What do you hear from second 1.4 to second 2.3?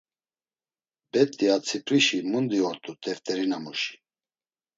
a tzip̌rişi